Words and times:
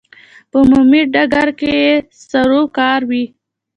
په 0.49 0.57
عمومي 0.63 1.01
ډګر 1.13 1.47
کې 1.59 1.69
یې 1.83 1.93
سروکار 2.29 3.01
وي. 3.09 3.23